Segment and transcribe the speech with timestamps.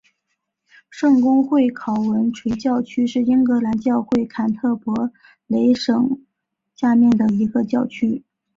[0.89, 5.11] 圣公会考文垂教区是英格兰教会坎特伯
[5.45, 6.25] 雷教省
[6.75, 8.23] 下面的一个教区。